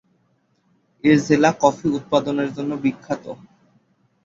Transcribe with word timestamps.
এ-জেলা 1.03 1.51
coffee 1.61 1.87
উৎপাদনের 1.97 2.49
জন্য 2.53 2.71
বিখ্যাত। 2.83 3.23